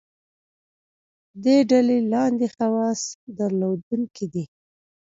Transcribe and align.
دې 1.43 1.57
ډلې 1.71 1.97
لاندې 2.13 2.47
خواص 2.55 3.01
درلودونکي 3.37 4.25
دي. 4.33 4.43